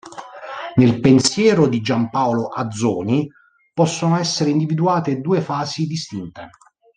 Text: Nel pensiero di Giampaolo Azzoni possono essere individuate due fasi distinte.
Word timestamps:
Nel 0.77 0.99
pensiero 0.99 1.67
di 1.67 1.79
Giampaolo 1.79 2.47
Azzoni 2.47 3.31
possono 3.71 4.17
essere 4.17 4.49
individuate 4.49 5.21
due 5.21 5.41
fasi 5.41 5.85
distinte. 5.85 6.49